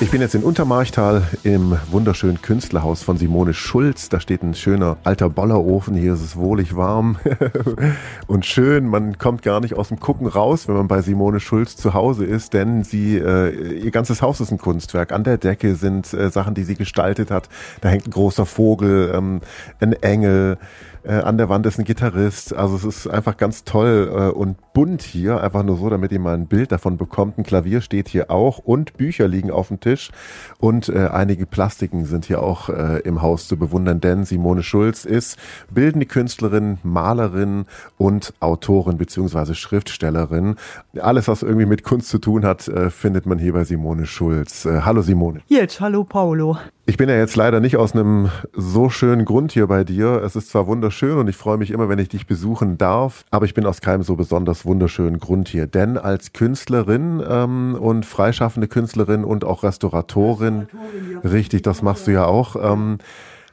[0.00, 4.08] Ich bin jetzt in Untermarchtal im wunderschönen Künstlerhaus von Simone Schulz.
[4.08, 5.96] Da steht ein schöner alter Bollerofen.
[5.96, 7.18] Hier ist es wohlig warm
[8.28, 8.86] und schön.
[8.86, 12.24] Man kommt gar nicht aus dem Gucken raus, wenn man bei Simone Schulz zu Hause
[12.24, 15.10] ist, denn sie, äh, ihr ganzes Haus ist ein Kunstwerk.
[15.10, 17.48] An der Decke sind äh, Sachen, die sie gestaltet hat.
[17.80, 19.40] Da hängt ein großer Vogel, ähm,
[19.80, 20.58] ein Engel.
[21.08, 22.54] Äh, an der Wand ist ein Gitarrist.
[22.54, 25.42] Also es ist einfach ganz toll äh, und bunt hier.
[25.42, 27.38] Einfach nur so, damit ihr mal ein Bild davon bekommt.
[27.38, 30.10] Ein Klavier steht hier auch und Bücher liegen auf dem Tisch.
[30.58, 35.06] Und äh, einige Plastiken sind hier auch äh, im Haus zu bewundern, denn Simone Schulz
[35.06, 35.38] ist
[35.70, 37.64] bildende Künstlerin, Malerin
[37.96, 40.56] und Autorin beziehungsweise Schriftstellerin.
[41.00, 44.66] Alles, was irgendwie mit Kunst zu tun hat, äh, findet man hier bei Simone Schulz.
[44.66, 45.40] Äh, hallo Simone.
[45.48, 46.58] Jetzt, hallo Paolo.
[46.88, 50.22] Ich bin ja jetzt leider nicht aus einem so schönen Grund hier bei dir.
[50.24, 53.44] Es ist zwar wunderschön und ich freue mich immer, wenn ich dich besuchen darf, aber
[53.44, 55.66] ich bin aus keinem so besonders wunderschönen Grund hier.
[55.66, 61.30] Denn als Künstlerin ähm, und freischaffende Künstlerin und auch Restauratorin, Restauratorin ja.
[61.30, 62.56] richtig, das machst du ja auch.
[62.56, 62.96] Ähm,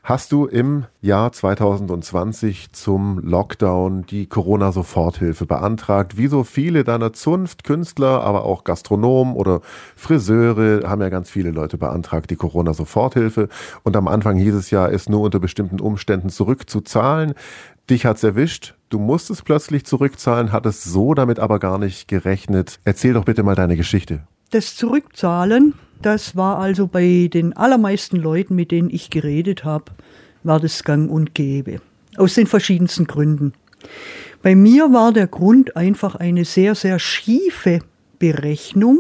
[0.06, 6.16] hast du im Jahr 2020 zum Lockdown die Corona-Soforthilfe beantragt.
[6.16, 9.62] Wie so viele deiner Zunft, Künstler, aber auch Gastronomen oder
[9.96, 13.50] Friseure haben ja ganz viele Leute beantragt, die Corona-Soforthilfe.
[13.82, 17.34] Und am Anfang hieß es ja, es nur unter bestimmten Umständen zurückzuzahlen.
[17.90, 18.76] Dich hat's erwischt.
[18.90, 22.80] Du musstest plötzlich zurückzahlen, hattest so damit aber gar nicht gerechnet.
[22.84, 24.22] Erzähl doch bitte mal deine Geschichte.
[24.52, 29.86] Das Zurückzahlen das war also bei den allermeisten Leuten, mit denen ich geredet habe,
[30.44, 31.82] war das gang und gäbe.
[32.18, 33.54] Aus den verschiedensten Gründen.
[34.44, 37.80] Bei mir war der Grund einfach eine sehr, sehr schiefe
[38.20, 39.00] Berechnung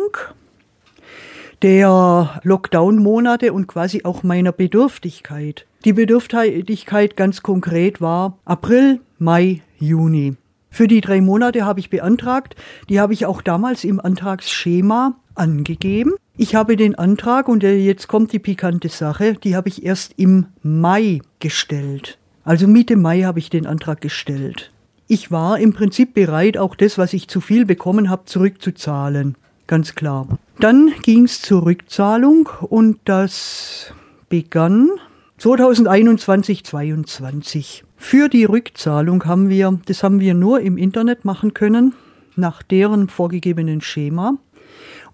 [1.62, 5.66] der Lockdown-Monate und quasi auch meiner Bedürftigkeit.
[5.86, 10.36] Die Bedürftigkeit ganz konkret war April, Mai, Juni.
[10.70, 12.56] Für die drei Monate habe ich beantragt.
[12.90, 16.14] Die habe ich auch damals im Antragsschema angegeben.
[16.38, 20.14] Ich habe den Antrag und äh, jetzt kommt die pikante Sache, die habe ich erst
[20.18, 22.18] im Mai gestellt.
[22.44, 24.72] Also Mitte Mai habe ich den Antrag gestellt.
[25.08, 29.36] Ich war im Prinzip bereit, auch das, was ich zu viel bekommen habe, zurückzuzahlen.
[29.68, 30.28] Ganz klar.
[30.60, 33.94] Dann ging es zur Rückzahlung und das
[34.30, 34.90] begann
[35.38, 37.84] 2021, 2022.
[37.98, 41.94] Für die Rückzahlung haben wir, das haben wir nur im Internet machen können,
[42.36, 44.38] nach deren vorgegebenen Schema.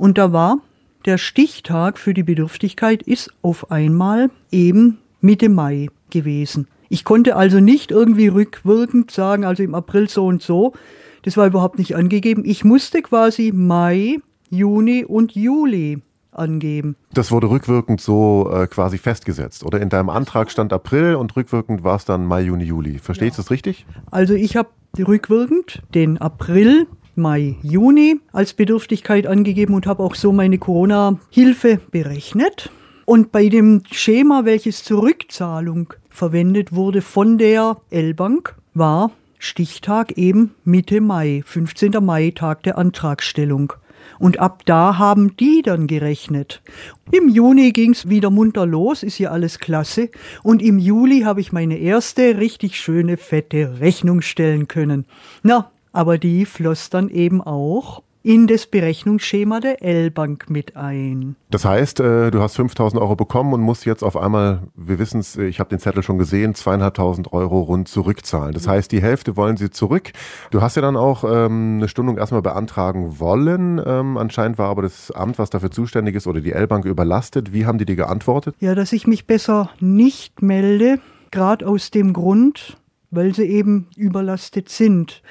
[0.01, 0.57] Und da war
[1.05, 6.67] der Stichtag für die Bedürftigkeit ist auf einmal eben Mitte Mai gewesen.
[6.89, 10.73] Ich konnte also nicht irgendwie rückwirkend sagen, also im April so und so.
[11.21, 12.41] Das war überhaupt nicht angegeben.
[12.47, 14.17] Ich musste quasi Mai,
[14.49, 16.01] Juni und Juli
[16.31, 16.95] angeben.
[17.13, 19.79] Das wurde rückwirkend so äh, quasi festgesetzt, oder?
[19.81, 22.97] In deinem Antrag stand April und rückwirkend war es dann Mai, Juni, Juli.
[22.97, 23.43] Verstehst du ja.
[23.43, 23.85] das richtig?
[24.09, 26.87] Also ich habe rückwirkend den April
[27.21, 32.69] Mai, Juni als Bedürftigkeit angegeben und habe auch so meine Corona-Hilfe berechnet.
[33.05, 40.55] Und bei dem Schema, welches zur Rückzahlung verwendet wurde von der L-Bank, war Stichtag eben
[40.63, 41.93] Mitte Mai, 15.
[42.03, 43.73] Mai, Tag der Antragstellung.
[44.19, 46.61] Und ab da haben die dann gerechnet.
[47.11, 50.09] Im Juni ging's wieder munter los, ist ja alles klasse.
[50.43, 55.05] Und im Juli habe ich meine erste richtig schöne fette Rechnung stellen können.
[55.43, 61.35] Na, aber die floss dann eben auch in das Berechnungsschema der L-Bank mit ein.
[61.49, 65.19] Das heißt, äh, du hast 5000 Euro bekommen und musst jetzt auf einmal, wir wissen
[65.19, 68.53] es, ich habe den Zettel schon gesehen, zweieinhalbtausend Euro rund zurückzahlen.
[68.53, 70.11] Das heißt, die Hälfte wollen sie zurück.
[70.51, 73.81] Du hast ja dann auch ähm, eine Stundung erstmal beantragen wollen.
[73.83, 77.53] Ähm, anscheinend war aber das Amt, was dafür zuständig ist, oder die L-Bank überlastet.
[77.53, 78.55] Wie haben die dir geantwortet?
[78.59, 80.99] Ja, dass ich mich besser nicht melde,
[81.31, 82.77] gerade aus dem Grund,
[83.11, 85.21] weil sie eben überlastet sind.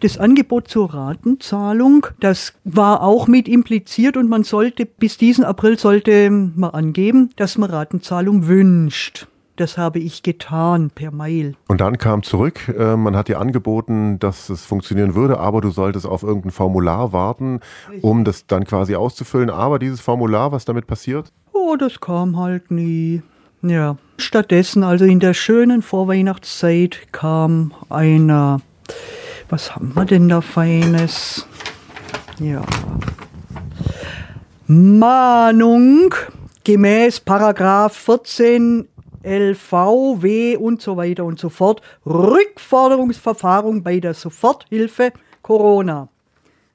[0.00, 5.78] Das Angebot zur Ratenzahlung, das war auch mit impliziert und man sollte bis diesen April
[5.78, 9.26] sollte man angeben, dass man Ratenzahlung wünscht.
[9.56, 11.54] Das habe ich getan per Mail.
[11.68, 15.70] Und dann kam zurück, äh, man hat dir angeboten, dass es funktionieren würde, aber du
[15.70, 17.60] solltest auf irgendein Formular warten,
[18.00, 19.50] um das dann quasi auszufüllen.
[19.50, 21.32] Aber dieses Formular, was damit passiert?
[21.52, 23.22] Oh, das kam halt nie.
[23.62, 23.96] Ja.
[24.18, 28.60] Stattdessen, also in der schönen Vorweihnachtszeit, kam einer
[29.52, 31.46] was haben wir denn da Feines?
[32.40, 32.62] Ja.
[34.66, 36.14] Mahnung
[36.64, 38.88] gemäß Paragraph 14
[39.22, 41.82] LVW und so weiter und so fort.
[42.06, 45.12] Rückforderungsverfahren bei der Soforthilfe
[45.42, 46.08] Corona.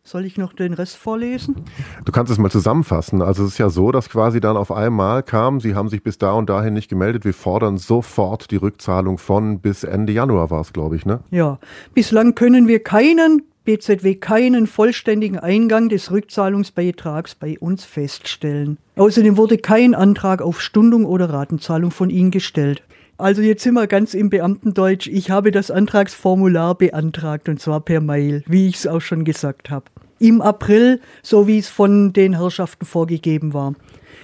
[0.07, 1.65] Soll ich noch den Rest vorlesen?
[2.05, 3.21] Du kannst es mal zusammenfassen.
[3.21, 6.17] Also es ist ja so, dass quasi dann auf einmal kam, Sie haben sich bis
[6.17, 7.25] da und dahin nicht gemeldet.
[7.25, 11.19] Wir fordern sofort die Rückzahlung von bis Ende Januar war es, glaube ich, ne?
[11.29, 11.59] Ja.
[11.93, 18.77] Bislang können wir keinen BZW keinen vollständigen Eingang des Rückzahlungsbeitrags bei uns feststellen.
[18.95, 22.81] Außerdem wurde kein Antrag auf Stundung oder Ratenzahlung von Ihnen gestellt.
[23.19, 25.07] Also jetzt sind wir ganz im Beamtendeutsch.
[25.07, 29.71] Ich habe das Antragsformular beantragt und zwar per Mail, wie ich es auch schon gesagt
[29.71, 29.85] habe.
[30.19, 33.73] Im April, so wie es von den Herrschaften vorgegeben war.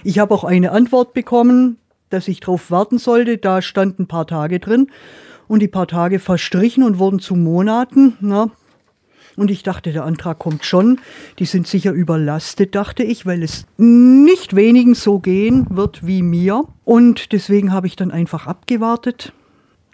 [0.04, 1.78] Ich habe auch eine Antwort bekommen,
[2.10, 3.36] dass ich darauf warten sollte.
[3.36, 4.88] Da stand ein paar Tage drin
[5.48, 8.16] und die paar Tage verstrichen und wurden zu Monaten.
[8.20, 8.50] Na,
[9.36, 11.00] und ich dachte, der Antrag kommt schon.
[11.38, 16.64] Die sind sicher überlastet, dachte ich, weil es nicht wenigen so gehen wird wie mir.
[16.84, 19.32] Und deswegen habe ich dann einfach abgewartet.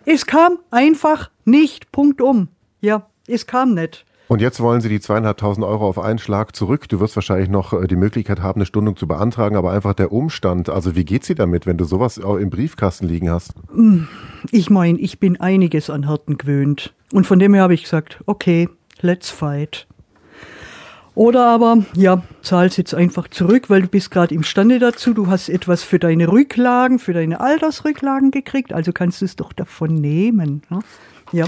[0.04, 1.92] Es kam einfach nicht.
[1.92, 2.48] Punkt um.
[2.80, 4.04] Ja, es kam nicht.
[4.30, 6.88] Und jetzt wollen Sie die zweieinhalbtausend Euro auf einen Schlag zurück.
[6.88, 10.12] Du wirst wahrscheinlich noch äh, die Möglichkeit haben, eine Stundung zu beantragen, aber einfach der
[10.12, 10.68] Umstand.
[10.68, 13.54] Also wie geht sie damit, wenn du sowas auch im Briefkasten liegen hast?
[13.74, 14.06] Hm,
[14.52, 16.94] ich meine, ich bin einiges an Härten gewöhnt.
[17.12, 18.68] Und von dem her habe ich gesagt, okay,
[19.02, 19.86] let's fight.
[21.14, 25.48] Oder aber, ja, zahl's jetzt einfach zurück, weil du bist gerade imstande dazu, du hast
[25.48, 30.62] etwas für deine Rücklagen, für deine Altersrücklagen gekriegt, also kannst du es doch davon nehmen.
[30.70, 30.78] Ne?
[31.32, 31.46] Ja.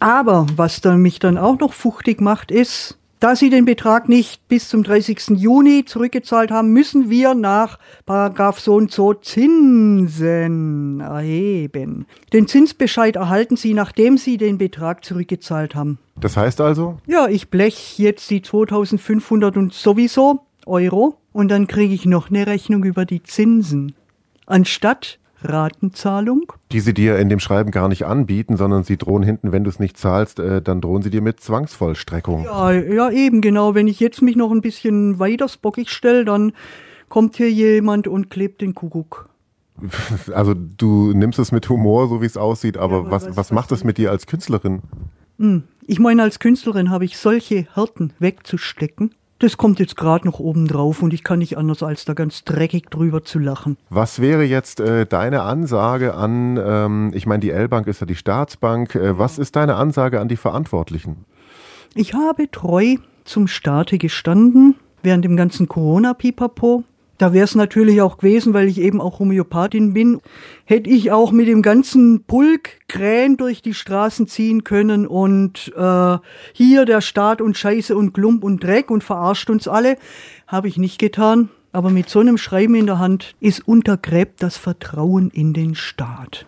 [0.00, 4.48] Aber was dann mich dann auch noch fuchtig macht, ist, da Sie den Betrag nicht
[4.48, 5.36] bis zum 30.
[5.36, 12.06] Juni zurückgezahlt haben, müssen wir nach Paragraph so und so Zinsen erheben.
[12.32, 16.00] Den Zinsbescheid erhalten Sie, nachdem Sie den Betrag zurückgezahlt haben.
[16.20, 16.98] Das heißt also?
[17.06, 22.48] Ja, ich blech jetzt die 2500 und sowieso Euro und dann kriege ich noch eine
[22.48, 23.94] Rechnung über die Zinsen.
[24.46, 26.52] Anstatt Ratenzahlung.
[26.70, 29.70] Die sie dir in dem Schreiben gar nicht anbieten, sondern sie drohen hinten, wenn du
[29.70, 32.44] es nicht zahlst, äh, dann drohen sie dir mit Zwangsvollstreckung.
[32.44, 33.74] Ja, ja, eben, genau.
[33.74, 36.52] Wenn ich jetzt mich noch ein bisschen weiter spockig stelle, dann
[37.08, 39.28] kommt hier jemand und klebt den Kuckuck.
[40.34, 43.36] Also du nimmst es mit Humor, so wie es aussieht, aber, ja, aber was, was,
[43.36, 44.82] was macht es mit dir als Künstlerin?
[45.38, 50.38] Hm, ich meine, als Künstlerin habe ich solche Härten wegzustecken das kommt jetzt gerade noch
[50.38, 53.76] oben drauf und ich kann nicht anders, als da ganz dreckig drüber zu lachen.
[53.90, 58.14] Was wäre jetzt äh, deine Ansage an, ähm, ich meine, die L-Bank ist ja die
[58.14, 61.24] Staatsbank, äh, was ist deine Ansage an die Verantwortlichen?
[61.94, 66.84] Ich habe treu zum Staate gestanden während dem ganzen Corona-Pipapo.
[67.22, 70.20] Da wäre es natürlich auch gewesen, weil ich eben auch Homöopathin bin,
[70.64, 76.18] hätte ich auch mit dem ganzen Pulk Krähen durch die Straßen ziehen können und äh,
[76.52, 79.98] hier der Staat und Scheiße und Klump und Dreck und verarscht uns alle.
[80.48, 81.48] Habe ich nicht getan.
[81.70, 86.46] Aber mit so einem Schreiben in der Hand ist untergräbt das Vertrauen in den Staat.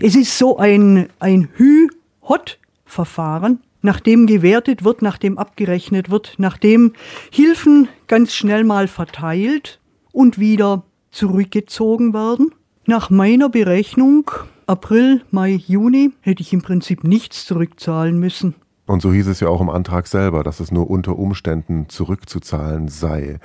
[0.00, 6.94] Es ist so ein, ein Hü-Hot-Verfahren, nachdem gewertet wird, nachdem abgerechnet wird, nachdem
[7.30, 9.78] Hilfen ganz schnell mal verteilt
[10.16, 12.50] und wieder zurückgezogen werden.
[12.86, 14.30] Nach meiner Berechnung
[14.66, 18.54] April, Mai, Juni hätte ich im Prinzip nichts zurückzahlen müssen.
[18.86, 22.88] Und so hieß es ja auch im Antrag selber, dass es nur unter Umständen zurückzuzahlen
[22.88, 23.40] sei.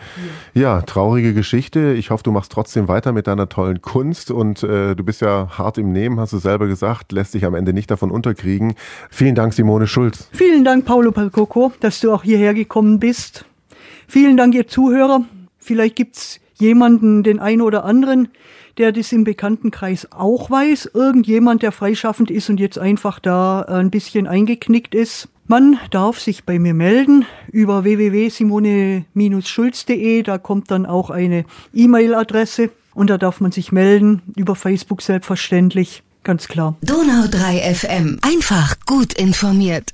[0.54, 1.94] Ja, ja traurige Geschichte.
[1.94, 5.58] Ich hoffe, du machst trotzdem weiter mit deiner tollen Kunst und äh, du bist ja
[5.58, 8.76] hart im Nehmen, hast du selber gesagt, lässt sich am Ende nicht davon unterkriegen.
[9.10, 10.30] Vielen Dank, Simone Schulz.
[10.32, 13.46] Vielen Dank, Paolo Palcoco, dass du auch hierher gekommen bist.
[14.08, 15.26] Vielen Dank, ihr Zuhörer.
[15.58, 18.30] Vielleicht gibt's jemanden, den einen oder anderen,
[18.78, 20.92] der das im Bekanntenkreis auch weiß.
[20.94, 25.28] Irgendjemand, der freischaffend ist und jetzt einfach da ein bisschen eingeknickt ist.
[25.48, 30.24] Man darf sich bei mir melden über www.simone-schulz.de.
[30.24, 31.44] Da kommt dann auch eine
[31.74, 34.22] E-Mail-Adresse und da darf man sich melden.
[34.38, 36.03] Über Facebook selbstverständlich.
[36.24, 36.77] Ganz klar.
[36.82, 38.20] Donau 3 FM.
[38.22, 39.91] Einfach gut informiert.